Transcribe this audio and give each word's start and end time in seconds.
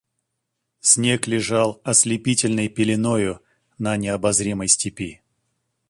Снег 0.79 1.27
лежал 1.27 1.79
ослепительной 1.83 2.69
пеленою 2.69 3.39
на 3.77 3.97
необозримой 3.97 4.67
степи. 4.67 5.21